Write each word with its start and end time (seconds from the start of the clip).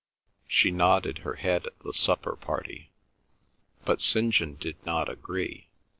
She 0.47 0.71
nodded 0.71 1.19
her 1.19 1.35
head 1.35 1.67
at 1.67 1.77
the 1.81 1.93
supper 1.93 2.35
party. 2.35 2.89
But 3.85 4.01
St. 4.01 4.33
John 4.33 4.55
did 4.55 4.83
not 4.83 5.07
agree. 5.07 5.67